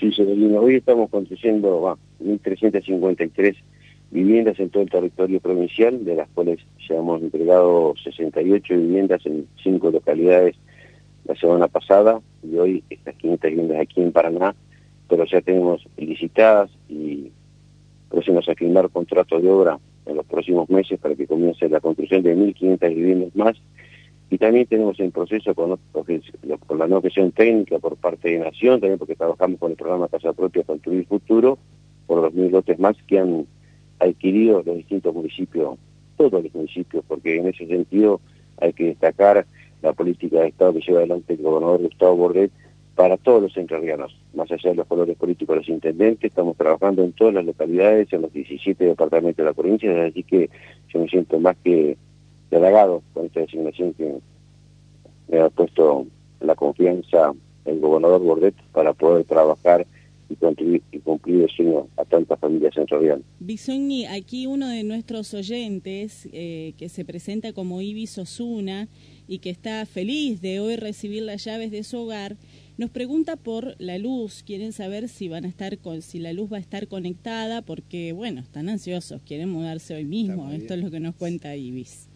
Sí, 0.00 0.10
señorina, 0.12 0.60
hoy 0.60 0.76
estamos 0.76 1.10
construyendo 1.10 1.98
1.353 2.20 3.54
viviendas 4.12 4.60
en 4.60 4.68
todo 4.68 4.82
el 4.82 4.90
territorio 4.90 5.40
provincial, 5.40 6.04
de 6.04 6.14
las 6.14 6.28
cuales 6.28 6.60
ya 6.86 6.96
hemos 6.96 7.22
entregado 7.22 7.94
68 8.04 8.74
viviendas 8.74 9.24
en 9.24 9.48
cinco 9.62 9.90
localidades 9.90 10.54
la 11.24 11.34
semana 11.34 11.66
pasada 11.66 12.20
y 12.42 12.56
hoy 12.56 12.84
estas 12.90 13.14
500 13.16 13.50
viviendas 13.50 13.80
aquí 13.80 14.02
en 14.02 14.12
Paraná, 14.12 14.54
pero 15.08 15.24
ya 15.24 15.40
tenemos 15.40 15.86
licitadas 15.96 16.70
y 16.88 17.32
próximos 18.10 18.46
a 18.48 18.54
firmar 18.54 18.90
contratos 18.90 19.42
de 19.42 19.50
obra 19.50 19.78
en 20.04 20.16
los 20.16 20.26
próximos 20.26 20.68
meses 20.68 21.00
para 21.00 21.14
que 21.14 21.26
comience 21.26 21.66
la 21.68 21.80
construcción 21.80 22.22
de 22.22 22.36
1.500 22.36 22.94
viviendas 22.94 23.34
más. 23.34 23.56
Y 24.28 24.38
también 24.38 24.66
tenemos 24.66 24.98
en 25.00 25.10
proceso 25.10 25.54
con, 25.54 25.78
con 25.92 26.78
la 26.78 26.86
nueva 26.86 27.02
gestión 27.02 27.32
técnica 27.32 27.78
por 27.78 27.96
parte 27.96 28.30
de 28.30 28.38
Nación, 28.38 28.80
también 28.80 28.98
porque 28.98 29.14
trabajamos 29.14 29.58
con 29.58 29.70
el 29.70 29.76
programa 29.76 30.08
Casa 30.08 30.32
Propia 30.32 30.64
Construir 30.64 31.06
Futuro, 31.06 31.58
por 32.06 32.22
los 32.22 32.34
mil 32.34 32.50
lotes 32.50 32.78
más 32.78 32.96
que 33.06 33.18
han 33.18 33.46
adquirido 34.10 34.62
los 34.64 34.76
distintos 34.76 35.14
municipios, 35.14 35.78
todos 36.16 36.42
los 36.42 36.54
municipios, 36.54 37.04
porque 37.06 37.36
en 37.36 37.48
ese 37.48 37.66
sentido 37.66 38.20
hay 38.60 38.72
que 38.72 38.86
destacar 38.86 39.46
la 39.82 39.92
política 39.92 40.40
de 40.40 40.48
Estado 40.48 40.74
que 40.74 40.80
lleva 40.80 40.98
adelante 41.00 41.34
el 41.34 41.42
gobernador 41.42 41.82
Gustavo 41.82 42.16
Bordet 42.16 42.52
para 42.94 43.16
todos 43.16 43.42
los 43.42 43.56
entrerrianos, 43.56 44.16
más 44.34 44.50
allá 44.52 44.70
de 44.70 44.76
los 44.76 44.86
colores 44.86 45.16
políticos 45.16 45.54
de 45.54 45.60
los 45.60 45.68
intendentes, 45.68 46.30
estamos 46.30 46.56
trabajando 46.56 47.02
en 47.02 47.12
todas 47.12 47.34
las 47.34 47.44
localidades, 47.44 48.12
en 48.12 48.22
los 48.22 48.32
17 48.32 48.84
departamentos 48.84 49.38
de 49.38 49.44
la 49.44 49.54
provincia, 49.54 50.04
así 50.04 50.22
que 50.22 50.50
yo 50.88 51.00
me 51.00 51.08
siento 51.08 51.40
más 51.40 51.56
que 51.64 51.96
halagado 52.50 53.02
con 53.14 53.26
esta 53.26 53.40
designación 53.40 53.94
que 53.94 54.14
me 55.28 55.40
ha 55.40 55.48
puesto 55.48 56.06
la 56.40 56.54
confianza 56.54 57.32
el 57.64 57.80
gobernador 57.80 58.20
Bordet 58.20 58.54
para 58.72 58.92
poder 58.92 59.24
trabajar 59.24 59.86
y 60.32 60.36
cumplir, 60.36 60.82
y 60.90 60.98
cumplir 60.98 61.42
el 61.42 61.50
sueño 61.50 61.88
a 61.96 62.04
tantas 62.04 62.38
familias 62.40 62.74
centralianas. 62.74 63.24
Bisogni, 63.40 64.06
aquí 64.06 64.46
uno 64.46 64.68
de 64.68 64.82
nuestros 64.82 65.34
oyentes 65.34 66.28
eh, 66.32 66.72
que 66.78 66.88
se 66.88 67.04
presenta 67.04 67.52
como 67.52 67.80
Ibis 67.82 68.18
Osuna 68.18 68.88
y 69.28 69.38
que 69.38 69.50
está 69.50 69.84
feliz 69.86 70.40
de 70.40 70.60
hoy 70.60 70.76
recibir 70.76 71.22
las 71.22 71.44
llaves 71.44 71.70
de 71.70 71.84
su 71.84 71.98
hogar, 71.98 72.36
nos 72.78 72.90
pregunta 72.90 73.36
por 73.36 73.74
la 73.78 73.98
luz, 73.98 74.42
quieren 74.42 74.72
saber 74.72 75.08
si 75.08 75.28
van 75.28 75.44
a 75.44 75.48
estar 75.48 75.78
con, 75.78 76.00
si 76.00 76.18
la 76.18 76.32
luz 76.32 76.50
va 76.50 76.56
a 76.56 76.60
estar 76.60 76.88
conectada, 76.88 77.62
porque 77.62 78.12
bueno, 78.12 78.40
están 78.40 78.68
ansiosos, 78.68 79.20
quieren 79.22 79.50
mudarse 79.50 79.94
hoy 79.94 80.04
mismo, 80.04 80.50
esto 80.50 80.74
es 80.74 80.82
lo 80.82 80.90
que 80.90 81.00
nos 81.00 81.14
cuenta 81.14 81.54
Ibis. 81.54 82.08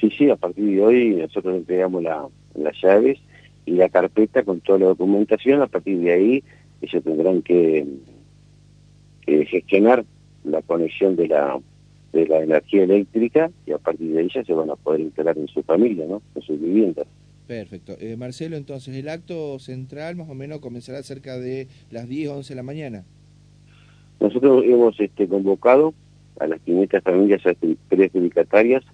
Sí, 0.00 0.10
sí, 0.16 0.30
a 0.30 0.36
partir 0.36 0.64
de 0.64 0.82
hoy 0.82 1.14
nosotros 1.14 1.56
entregamos 1.56 2.02
la, 2.02 2.26
las 2.54 2.74
llaves 2.82 3.18
y 3.66 3.72
la 3.72 3.88
carpeta 3.88 4.42
con 4.42 4.60
toda 4.60 4.78
la 4.78 4.86
documentación, 4.86 5.62
a 5.62 5.66
partir 5.66 5.98
de 5.98 6.12
ahí 6.12 6.44
ellos 6.84 7.04
tendrán 7.04 7.42
que, 7.42 7.86
gestionar 9.26 10.04
la 10.44 10.62
conexión 10.62 11.16
de 11.16 11.28
la 11.28 11.58
de 12.12 12.26
la 12.28 12.42
energía 12.42 12.84
eléctrica 12.84 13.50
y 13.66 13.72
a 13.72 13.78
partir 13.78 14.12
de 14.12 14.28
ya 14.28 14.44
se 14.44 14.52
van 14.52 14.70
a 14.70 14.76
poder 14.76 15.00
instalar 15.00 15.36
en 15.36 15.48
su 15.48 15.62
familia, 15.64 16.06
¿no? 16.06 16.22
en 16.36 16.42
sus 16.42 16.60
viviendas. 16.60 17.08
Perfecto. 17.48 17.96
Eh, 17.98 18.16
Marcelo, 18.16 18.56
entonces, 18.56 18.94
el 18.94 19.08
acto 19.08 19.58
central 19.58 20.14
más 20.14 20.30
o 20.30 20.34
menos 20.34 20.60
comenzará 20.60 21.02
cerca 21.02 21.36
de 21.38 21.66
las 21.90 22.08
10 22.08 22.28
o 22.28 22.36
11 22.36 22.54
de 22.54 22.56
la 22.56 22.62
mañana. 22.62 23.04
Nosotros 24.20 24.64
hemos 24.64 24.98
este, 25.00 25.26
convocado 25.26 25.92
a 26.38 26.46
las 26.46 26.60
500 26.60 27.02
familias 27.02 27.42
predicatarias 27.88 28.84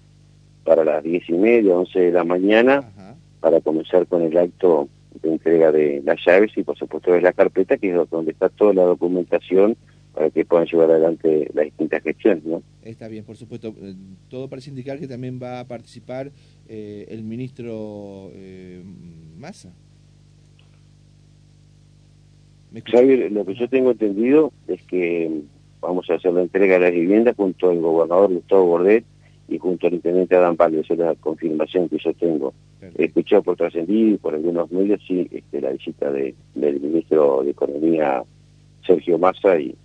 para 0.63 0.83
las 0.83 1.03
diez 1.03 1.27
y 1.29 1.33
media, 1.33 1.75
once 1.75 1.99
de 1.99 2.11
la 2.11 2.23
mañana, 2.23 2.91
para 3.39 3.61
comenzar 3.61 4.05
con 4.07 4.21
el 4.21 4.37
acto 4.37 4.89
de 5.21 5.29
entrega 5.29 5.71
de 5.71 6.01
las 6.03 6.23
llaves 6.25 6.51
y 6.55 6.63
por 6.63 6.77
supuesto 6.77 7.11
de 7.11 7.21
la 7.21 7.33
carpeta, 7.33 7.77
que 7.77 7.89
es 7.89 8.09
donde 8.09 8.31
está 8.31 8.49
toda 8.49 8.73
la 8.73 8.83
documentación 8.83 9.75
para 10.13 10.29
que 10.29 10.45
puedan 10.45 10.67
llevar 10.67 10.91
adelante 10.91 11.49
las 11.53 11.65
distintas 11.65 12.03
gestiones. 12.03 12.43
¿no? 12.43 12.61
Está 12.81 13.07
bien, 13.07 13.23
por 13.23 13.37
supuesto. 13.37 13.73
Eh, 13.81 13.95
todo 14.29 14.49
parece 14.49 14.69
indicar 14.69 14.99
que 14.99 15.07
también 15.07 15.39
va 15.41 15.59
a 15.59 15.67
participar 15.67 16.31
eh, 16.67 17.05
el 17.09 17.23
ministro 17.23 18.29
eh, 18.33 18.83
Massa. 19.37 19.73
Javier, 22.85 23.31
lo 23.31 23.45
que 23.45 23.55
yo 23.55 23.67
tengo 23.67 23.91
entendido 23.91 24.53
es 24.67 24.81
que 24.83 25.41
vamos 25.81 26.09
a 26.09 26.15
hacer 26.15 26.31
la 26.31 26.41
entrega 26.41 26.75
de 26.75 26.79
las 26.79 26.91
viviendas 26.91 27.35
junto 27.35 27.69
al 27.69 27.79
gobernador 27.81 28.33
Gustavo 28.33 28.65
Bordet 28.65 29.03
y 29.49 29.57
junto 29.57 29.87
al 29.87 29.93
intendente 29.95 30.35
Adán 30.35 30.55
Pablo, 30.55 30.79
esa 30.79 30.93
es 30.93 30.99
la 30.99 31.15
confirmación 31.15 31.89
que 31.89 31.97
yo 31.97 32.13
tengo. 32.13 32.53
He 32.97 33.05
escuchado 33.05 33.43
por 33.43 33.57
trascendido 33.57 34.15
y 34.15 34.17
por 34.17 34.33
algunos 34.33 34.71
medios, 34.71 35.01
sí, 35.07 35.27
este, 35.31 35.61
la 35.61 35.71
visita 35.71 36.11
de, 36.11 36.33
del 36.55 36.79
ministro 36.79 37.43
de 37.43 37.51
Economía, 37.51 38.23
Sergio 38.85 39.17
Massa, 39.17 39.59
y 39.59 39.75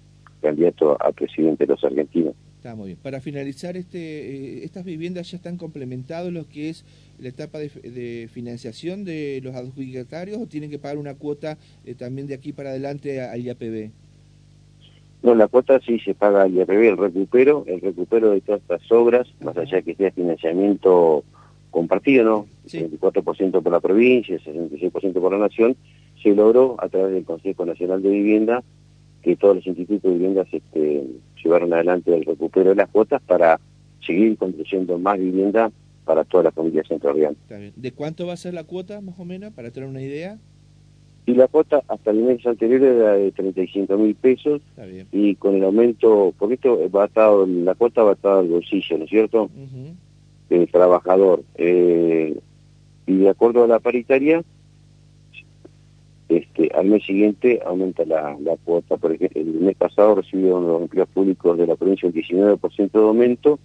candidato 0.41 0.97
a 1.00 1.12
presidente 1.12 1.67
de 1.67 1.73
los 1.73 1.85
argentinos. 1.85 2.35
Está 2.57 2.75
muy 2.75 2.88
bien. 2.88 2.99
Para 3.03 3.21
finalizar, 3.21 3.76
este, 3.76 3.99
eh, 3.99 4.65
estas 4.65 4.85
viviendas 4.85 5.31
ya 5.31 5.37
están 5.37 5.57
complementados 5.57 6.33
lo 6.33 6.49
que 6.49 6.71
es 6.71 6.85
la 7.19 7.29
etapa 7.29 7.59
de, 7.59 8.29
financiación 8.33 9.05
de 9.05 9.41
los 9.43 9.55
adjudicatarios 9.55 10.38
o 10.38 10.47
tienen 10.47 10.71
que 10.71 10.79
pagar 10.79 10.99
una 10.99 11.15
cuota 11.15 11.59
eh, 11.85 11.95
también 11.95 12.26
de 12.26 12.35
aquí 12.35 12.53
para 12.53 12.71
adelante 12.71 13.21
al 13.21 13.41
IAPB? 13.41 13.91
No, 15.23 15.35
la 15.35 15.49
cuota 15.49 15.81
sí 15.81 15.99
se 16.00 16.15
paga 16.15 16.43
al 16.43 16.55
IRB, 16.55 16.88
el 16.88 16.97
recupero, 16.97 17.65
el 17.67 17.81
recupero 17.81 18.31
de 18.31 18.41
todas 18.41 18.61
estas 18.61 18.93
obras, 18.93 19.26
más 19.41 19.57
allá 19.57 19.83
que 19.83 19.95
sea 19.95 20.11
financiamiento 20.12 21.25
compartido, 21.76 22.25
¿no? 22.25 22.47
Sí. 22.64 22.78
24% 22.78 23.62
por 23.62 23.71
la 23.71 23.80
provincia, 23.80 24.38
66% 24.38 25.12
por 25.21 25.33
la 25.33 25.38
nación, 25.38 25.76
se 26.23 26.35
logró 26.35 26.76
a 26.78 26.88
través 26.88 27.12
del 27.12 27.25
Consejo 27.26 27.66
Nacional 27.66 28.02
de 28.02 28.09
Vivienda 28.09 28.64
que 29.21 29.37
todos 29.37 29.56
los 29.56 29.66
institutos 29.66 30.04
de 30.04 30.16
viviendas 30.16 30.49
este, 30.50 31.06
llevaron 31.45 31.75
adelante 31.75 32.16
el 32.16 32.25
recupero 32.25 32.71
de 32.71 32.76
las 32.76 32.88
cuotas 32.88 33.21
para 33.21 33.61
seguir 34.00 34.38
construyendo 34.38 34.99
más 34.99 35.18
vivienda 35.18 35.71
para 36.06 36.25
todas 36.25 36.45
las 36.45 36.54
familias 36.54 36.88
centralianas. 36.88 37.37
¿De 37.76 37.92
cuánto 37.92 38.26
va 38.26 38.33
a 38.33 38.38
ser 38.38 38.54
la 38.54 38.64
cuota, 38.64 39.02
más 39.02 39.18
o 39.18 39.26
menos, 39.26 39.52
para 39.52 39.71
tener 39.71 39.87
una 39.87 40.00
idea? 40.00 40.38
Y 41.26 41.35
la 41.35 41.47
cuota 41.47 41.83
hasta 41.88 42.11
el 42.11 42.23
mes 42.23 42.47
anterior 42.47 42.83
era 42.83 43.12
de 43.12 43.33
35 43.33 43.99
mil 43.99 44.14
pesos 44.14 44.62
y 45.12 45.35
con 45.35 45.56
el 45.56 45.64
aumento, 45.64 46.33
porque 46.38 46.54
esto 46.54 46.90
va 46.90 47.04
atado, 47.04 47.47
la 47.47 47.75
cuota 47.75 48.02
va 48.02 48.12
atada 48.12 48.38
al 48.38 48.49
bolsillo, 48.49 48.97
¿no 48.97 49.04
es 49.04 49.11
cierto? 49.11 49.50
Del 50.49 50.71
trabajador. 50.71 51.43
Eh, 51.57 52.38
y 53.07 53.17
de 53.17 53.29
acuerdo 53.29 53.65
a 53.65 53.69
la 53.69 53.79
paritaria, 53.79 54.43
este, 56.29 56.71
al 56.75 56.87
mes 56.87 57.05
siguiente 57.05 57.61
aumenta 57.65 58.05
la, 58.05 58.37
cuota. 58.65 58.97
Por 58.97 59.12
ejemplo, 59.12 59.41
el 59.41 59.61
mes 59.61 59.76
pasado 59.76 60.17
recibieron 60.17 60.67
los 60.67 60.83
empleos 60.83 61.09
públicos 61.09 61.57
de 61.57 61.67
la 61.67 61.76
provincia 61.76 62.09
un 62.09 62.15
19% 62.15 62.91
de 62.91 62.99
aumento, 62.99 63.59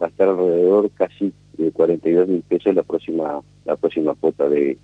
va 0.00 0.06
a 0.06 0.10
estar 0.10 0.28
alrededor 0.28 0.90
casi 0.90 1.32
de 1.56 1.70
42 1.70 2.28
mil 2.28 2.42
pesos 2.42 2.74
la 2.74 2.82
próxima 2.82 3.42
la 3.64 3.76
próxima 3.76 4.14
cuota 4.14 4.48
de 4.48 4.76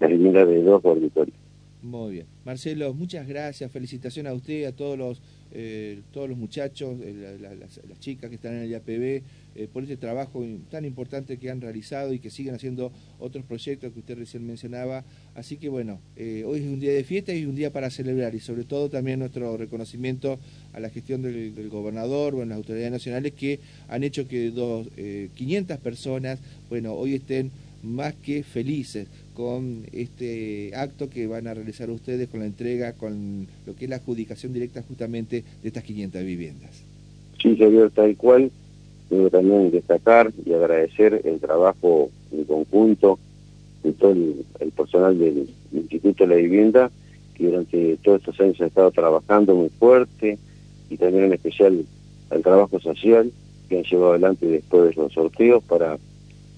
la 0.00 0.06
vivienda 0.06 0.44
de 0.44 0.62
dos 0.62 0.82
dormitorios. 0.82 1.36
Muy 1.82 2.12
bien. 2.12 2.26
Marcelo, 2.44 2.94
muchas 2.94 3.26
gracias. 3.26 3.70
Felicitaciones 3.70 4.32
a 4.32 4.34
usted, 4.34 4.64
a 4.64 4.72
todos 4.72 4.96
los, 4.96 5.22
eh, 5.54 6.00
todos 6.12 6.30
los 6.30 6.38
muchachos, 6.38 6.96
eh, 7.02 7.36
las, 7.38 8.00
chicas 8.00 8.30
que 8.30 8.36
están 8.36 8.54
en 8.54 8.62
el 8.62 8.70
IAPB, 8.70 9.22
eh, 9.54 9.68
por 9.70 9.82
este 9.82 9.98
trabajo 9.98 10.42
tan 10.70 10.86
importante 10.86 11.36
que 11.36 11.50
han 11.50 11.60
realizado 11.60 12.14
y 12.14 12.20
que 12.20 12.30
siguen 12.30 12.54
haciendo 12.54 12.90
otros 13.18 13.44
proyectos 13.44 13.92
que 13.92 13.98
usted 13.98 14.16
recién 14.16 14.46
mencionaba. 14.46 15.04
Así 15.34 15.58
que 15.58 15.68
bueno, 15.68 16.00
hoy 16.16 16.60
es 16.60 16.66
un 16.66 16.80
día 16.80 16.92
de 16.92 17.04
fiesta 17.04 17.34
y 17.34 17.44
un 17.44 17.54
día 17.54 17.70
para 17.70 17.90
celebrar 17.90 18.34
y 18.34 18.40
sobre 18.40 18.64
todo 18.64 18.88
también 18.88 19.18
nuestro 19.18 19.58
reconocimiento 19.58 20.38
a 20.72 20.80
la 20.80 20.88
gestión 20.88 21.20
del, 21.20 21.68
gobernador, 21.68 22.34
bueno, 22.34 22.50
las 22.50 22.56
autoridades 22.56 22.92
nacionales 22.92 23.32
que 23.32 23.60
han 23.88 24.04
hecho 24.04 24.26
que 24.26 24.50
dos, 24.50 24.88
500 25.34 25.78
personas, 25.78 26.38
bueno, 26.70 26.94
hoy 26.94 27.14
estén 27.14 27.50
más 27.82 28.14
que 28.14 28.42
felices 28.42 29.08
con 29.34 29.86
este 29.92 30.72
acto 30.74 31.08
que 31.08 31.26
van 31.26 31.46
a 31.46 31.54
realizar 31.54 31.90
ustedes 31.90 32.28
con 32.28 32.40
la 32.40 32.46
entrega, 32.46 32.92
con 32.92 33.46
lo 33.66 33.74
que 33.74 33.84
es 33.84 33.90
la 33.90 33.96
adjudicación 33.96 34.52
directa 34.52 34.82
justamente 34.82 35.44
de 35.62 35.68
estas 35.68 35.84
500 35.84 36.24
viviendas. 36.24 36.84
Sí, 37.40 37.56
Javier, 37.56 37.90
tal 37.90 38.16
cual. 38.16 38.50
Quiero 39.08 39.28
también 39.28 39.70
destacar 39.70 40.32
y 40.44 40.52
agradecer 40.54 41.20
el 41.24 41.38
trabajo 41.38 42.10
en 42.30 42.44
conjunto 42.44 43.18
de 43.82 43.92
todo 43.92 44.12
el, 44.12 44.72
personal 44.74 45.18
del 45.18 45.48
Instituto 45.72 46.24
de 46.24 46.30
la 46.30 46.36
Vivienda, 46.36 46.90
que 47.34 47.44
durante 47.44 47.96
todos 47.98 48.20
estos 48.20 48.40
años 48.40 48.60
ha 48.60 48.66
estado 48.66 48.90
trabajando 48.90 49.54
muy 49.54 49.68
fuerte, 49.68 50.38
y 50.88 50.96
también 50.96 51.24
en 51.24 51.32
especial 51.34 51.84
el 52.30 52.42
trabajo 52.42 52.80
social 52.80 53.30
que 53.68 53.78
han 53.78 53.84
llevado 53.84 54.12
adelante 54.12 54.46
después 54.46 54.94
de 54.94 55.02
los 55.02 55.12
sorteos 55.12 55.62
para 55.64 55.98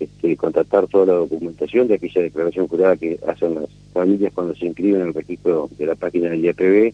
este, 0.05 0.37
contactar 0.37 0.87
toda 0.87 1.07
la 1.07 1.13
documentación 1.15 1.89
de 1.89 1.95
aquella 1.95 2.23
declaración 2.23 2.69
jurada 2.69 2.97
que 2.97 3.19
hacen 3.27 3.55
las 3.55 3.69
familias 3.93 4.33
cuando 4.33 4.55
se 4.55 4.67
inscriben 4.67 5.03
en 5.03 5.09
el 5.09 5.15
registro 5.15 5.69
de 5.77 5.87
la 5.87 5.95
página 5.95 6.31
del 6.31 6.45
IAPB. 6.45 6.93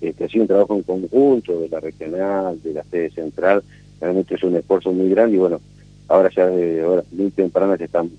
Este, 0.00 0.24
ha 0.24 0.28
sido 0.28 0.42
un 0.42 0.48
trabajo 0.48 0.76
en 0.76 0.82
conjunto 0.82 1.60
de 1.60 1.68
la 1.68 1.80
regional, 1.80 2.62
de 2.62 2.72
la 2.72 2.84
sede 2.84 3.10
central, 3.10 3.62
realmente 4.00 4.34
es 4.34 4.42
un 4.42 4.56
esfuerzo 4.56 4.92
muy 4.92 5.10
grande 5.10 5.36
y 5.36 5.40
bueno, 5.40 5.60
ahora 6.06 6.30
ya 6.34 6.46
de 6.46 6.84
horas 6.84 7.04
muy 7.12 7.30
tempranas 7.30 7.78
se 7.78 7.84
están 7.84 8.10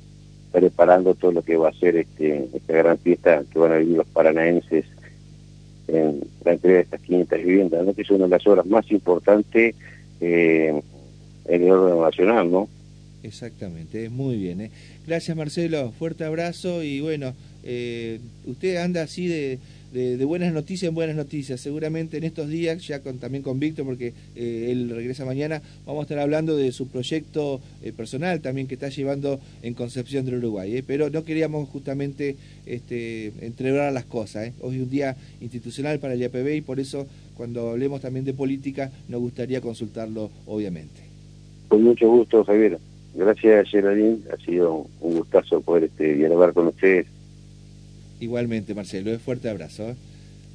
preparando 0.51 1.13
todo 1.15 1.31
lo 1.31 1.41
que 1.41 1.55
va 1.55 1.69
a 1.69 1.74
ser 1.74 1.96
este, 1.96 2.50
esta 2.53 2.74
gran 2.74 2.98
fiesta 2.98 3.43
que 3.51 3.60
van 3.60 3.72
a 3.72 3.77
vivir 3.77 3.98
los 3.98 4.08
paranaenses 4.08 4.86
en 5.88 6.22
la 6.43 6.53
entrega 6.53 6.77
de 6.77 6.84
estas 6.84 7.01
500 7.01 7.39
viviendas, 7.39 7.86
¿no? 7.86 7.93
que 7.93 8.01
es 8.01 8.10
una 8.12 8.25
de 8.25 8.31
las 8.31 8.48
obras 8.48 8.65
más 8.65 8.91
importantes 8.91 9.75
eh, 10.22 10.81
en 11.46 11.63
el 11.63 11.72
orden 11.72 12.01
nacional, 12.01 12.51
¿no? 12.51 12.67
Exactamente, 13.24 14.10
muy 14.10 14.38
bien. 14.38 14.62
¿eh? 14.62 14.72
Gracias 15.06 15.36
Marcelo, 15.36 15.92
fuerte 15.92 16.24
abrazo 16.24 16.84
y 16.84 17.02
bueno, 17.02 17.34
eh, 17.63 18.20
usted 18.46 18.78
anda 18.78 19.02
así 19.02 19.28
de, 19.28 19.60
buenas 20.24 20.54
noticias 20.54 20.88
en 20.88 20.96
buenas 20.96 21.17
noticias. 21.17 21.60
Seguramente 21.60 22.17
en 22.17 22.24
estos 22.24 22.48
días, 22.48 22.88
ya 22.88 23.02
con, 23.02 23.17
también 23.17 23.43
con 23.43 23.60
Víctor, 23.60 23.86
porque 23.86 24.13
eh, 24.36 24.70
él 24.72 24.89
regresa 24.89 25.26
mañana, 25.26 25.62
vamos 25.86 26.02
a 26.02 26.04
estar 26.04 26.20
hablando 26.20 26.56
de 26.56 26.72
su 26.72 26.88
proyecto 26.88 27.60
personal 27.98 28.39
también 28.39 28.67
que 28.67 28.76
está 28.76 28.88
llevando 28.88 29.41
en 29.63 29.74
Concepción 29.74 30.24
del 30.26 30.36
Uruguay. 30.36 30.82
Pero 30.86 31.10
no 31.10 31.26
queríamos 31.26 31.67
justamente 31.70 32.38
este, 32.65 33.34
entregar 33.41 33.91
las 33.91 34.06
cosas. 34.06 34.54
Hoy 34.62 34.78
es 34.78 34.84
un 34.84 34.89
día 34.89 35.17
institucional 35.41 36.00
para 36.00 36.13
el 36.13 36.22
IAPB 36.22 36.56
y 36.56 36.62
por 36.62 36.80
eso 36.80 37.06
cuando 37.36 37.70
hablemos 37.70 38.00
también 38.00 38.24
de 38.24 38.34
política 38.34 38.91
nos 39.10 39.20
gustaría 39.20 39.60
consultarlo, 39.60 40.30
obviamente. 40.46 41.10
Con 41.70 41.84
mucho 41.84 42.10
gusto, 42.10 42.43
Javier. 42.43 42.80
Gracias, 43.13 43.69
Geraldine. 43.69 44.19
Ha 44.32 44.38
sido 44.38 44.88
un 45.02 45.17
gustazo 45.17 45.62
poder 45.62 45.86
este, 45.86 46.13
dialogar 46.13 46.54
con 46.54 46.67
ustedes. 46.67 47.08
Igualmente, 48.19 48.74
Marcelo. 48.74 49.12
Un 49.12 49.19
fuerte 49.19 49.50
abrazo. 49.50 49.89
¿eh? 49.89 49.95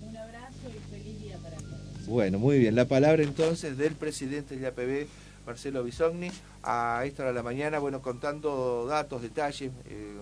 Un 0.02 0.16
abrazo 0.16 0.68
y 0.68 0.96
feliz 0.96 1.22
día 1.22 1.36
para 1.38 1.56
todos. 1.56 2.06
Bueno, 2.06 2.38
muy 2.38 2.58
bien. 2.58 2.74
La 2.74 2.86
palabra 2.86 3.22
entonces 3.22 3.76
del 3.76 3.94
presidente 3.94 4.56
del 4.56 4.66
APB, 4.66 5.06
Marcelo 5.46 5.82
Bisogni, 5.82 6.30
a 6.62 7.02
esta 7.06 7.22
hora 7.22 7.32
de 7.32 7.36
la 7.36 7.42
mañana, 7.42 7.78
bueno, 7.78 8.00
contando 8.02 8.86
datos, 8.86 9.22
detalles. 9.22 9.70
Eh, 9.88 10.14